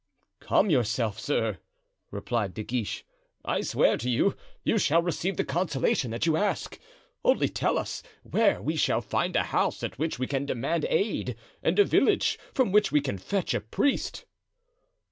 "Calm 0.39 0.71
yourself, 0.71 1.19
sir," 1.19 1.59
replied 2.09 2.55
De 2.55 2.63
Guiche. 2.63 3.05
"I 3.45 3.61
swear 3.61 3.97
to 3.97 4.09
you, 4.09 4.35
you 4.63 4.79
shall 4.79 5.03
receive 5.03 5.37
the 5.37 5.43
consolation 5.45 6.09
that 6.09 6.25
you 6.25 6.37
ask. 6.37 6.79
Only 7.23 7.47
tell 7.47 7.77
us 7.77 8.01
where 8.23 8.59
we 8.63 8.75
shall 8.77 9.01
find 9.01 9.35
a 9.35 9.43
house 9.53 9.83
at 9.83 9.99
which 9.99 10.17
we 10.17 10.25
can 10.25 10.47
demand 10.47 10.87
aid 10.89 11.35
and 11.61 11.77
a 11.77 11.85
village 11.85 12.39
from 12.51 12.71
which 12.71 12.91
we 12.91 12.99
can 12.99 13.19
fetch 13.19 13.53
a 13.53 13.61
priest." 13.61 14.25